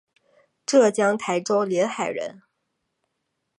[0.65, 2.41] 浙江台州临海人。